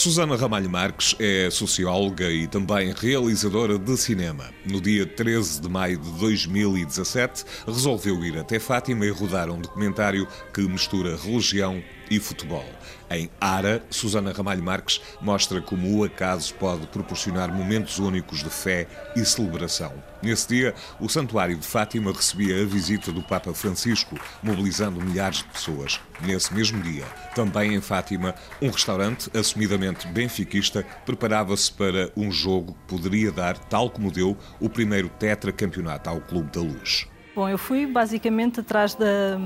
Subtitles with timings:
[0.00, 4.46] Susana Ramalho Marques é socióloga e também realizadora de cinema.
[4.64, 10.26] No dia 13 de maio de 2017, resolveu ir até Fátima e rodar um documentário
[10.54, 12.66] que mistura religião e futebol.
[13.08, 18.86] Em Ara, Susana Ramalho Marques mostra como o acaso pode proporcionar momentos únicos de fé
[19.16, 19.92] e celebração.
[20.22, 25.44] Nesse dia, o Santuário de Fátima recebia a visita do Papa Francisco, mobilizando milhares de
[25.44, 26.00] pessoas.
[26.20, 32.94] Nesse mesmo dia, também em Fátima, um restaurante assumidamente benfiquista preparava-se para um jogo que
[32.94, 37.06] poderia dar, tal como deu, o primeiro tetracampeonato ao Clube da Luz.
[37.34, 39.38] Bom, eu fui basicamente atrás da,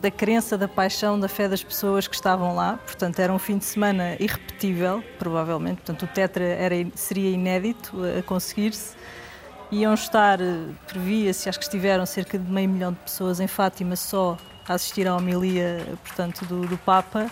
[0.00, 2.78] da crença, da paixão, da fé das pessoas que estavam lá.
[2.84, 5.76] Portanto, era um fim de semana irrepetível, provavelmente.
[5.76, 8.94] Portanto, o Tetra era, seria inédito a conseguir-se.
[9.72, 10.38] Iam estar,
[10.86, 14.36] previa-se, acho que estiveram cerca de meio milhão de pessoas em Fátima só
[14.68, 17.28] a assistir à homilia, portanto, do, do Papa.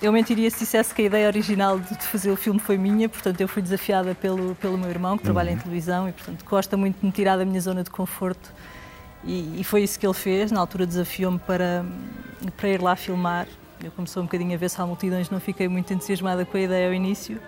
[0.00, 3.40] Eu mentiria se dissesse que a ideia original de fazer o filme foi minha, portanto,
[3.40, 5.60] eu fui desafiada pelo, pelo meu irmão, que trabalha em uhum.
[5.60, 8.52] televisão e, portanto, gosta muito de me tirar da minha zona de conforto
[9.24, 10.50] e, e, foi isso que ele fez.
[10.50, 11.84] Na altura desafiou-me para,
[12.56, 13.46] para ir lá filmar.
[13.82, 16.60] Eu comecei um bocadinho a ver se há multidões, não fiquei muito entusiasmada com a
[16.60, 17.40] ideia ao início.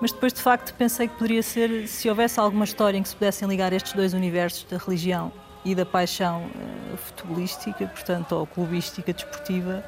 [0.00, 3.16] Mas depois, de facto, pensei que poderia ser, se houvesse alguma história em que se
[3.16, 5.32] pudessem ligar estes dois universos, da religião
[5.64, 9.84] e da paixão uh, futebolística, portanto, ou clubística, desportiva,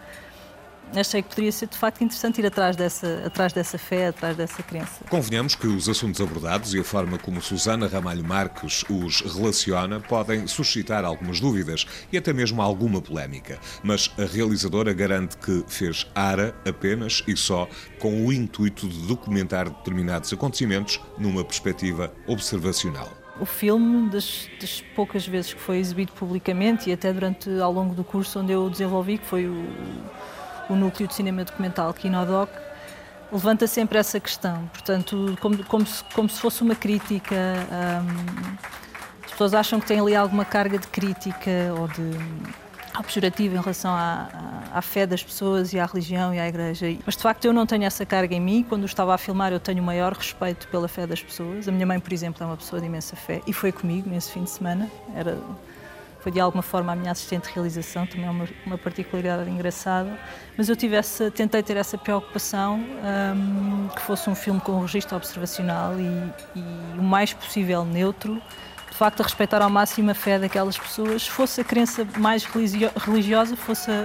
[0.94, 4.62] achei que poderia ser de facto interessante ir atrás dessa, atrás dessa fé, atrás dessa
[4.62, 5.04] crença.
[5.08, 10.46] Convenhamos que os assuntos abordados e a forma como Susana Ramalho Marques os relaciona podem
[10.46, 16.54] suscitar algumas dúvidas e até mesmo alguma polémica, mas a realizadora garante que fez ARA
[16.66, 23.08] apenas e só com o intuito de documentar determinados acontecimentos numa perspectiva observacional
[23.40, 27.94] o filme, das, das, poucas vezes que foi exibido publicamente e até durante ao longo
[27.94, 29.64] do curso onde eu o desenvolvi, que foi o,
[30.68, 32.50] o núcleo de cinema documental Kinodoc,
[33.32, 34.68] levanta sempre essa questão.
[34.72, 37.36] Portanto, como, como, se, como se fosse uma crítica.
[37.36, 38.78] Um,
[39.24, 42.18] as pessoas acham que tem ali alguma carga de crítica ou de
[43.02, 44.28] pejorativa em relação à,
[44.74, 46.86] à, fé das pessoas e à religião e à igreja.
[47.06, 48.66] Mas de facto eu não tenho essa carga em mim.
[48.68, 51.68] Quando estava a filmar, eu tenho o maior respeito pela fé das pessoas.
[51.68, 54.32] A minha mãe, por exemplo, é uma pessoa de imensa fé e foi comigo nesse
[54.32, 54.90] fim de semana.
[55.14, 55.38] Era
[56.20, 60.18] foi de alguma forma a minha assistente de realização, também é uma, uma particularidade engraçada.
[60.56, 65.16] Mas eu tivesse, tentei ter essa preocupação um, que fosse um filme com um registro
[65.16, 68.42] observacional e, e o mais possível neutro
[68.94, 73.90] facto, a respeitar ao máximo a fé daquelas pessoas, fosse a crença mais religiosa, fosse
[73.90, 74.04] a,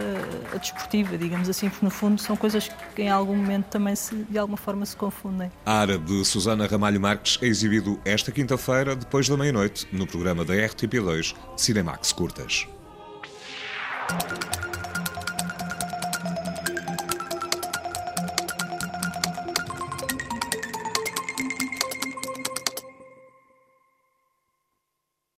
[0.53, 4.15] a, desportiva, digamos assim, porque no fundo são coisas que em algum momento também se,
[4.29, 5.51] de alguma forma se confundem.
[5.65, 10.45] A Ara de Susana Ramalho Marques é exibido esta quinta-feira, depois da meia-noite, no programa
[10.45, 12.67] da RTP2 Cinemax Curtas.